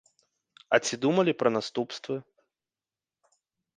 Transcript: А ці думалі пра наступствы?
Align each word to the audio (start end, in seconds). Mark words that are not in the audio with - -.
А 0.77 0.79
ці 0.85 0.99
думалі 1.03 1.31
пра 1.41 1.49
наступствы? 1.57 2.15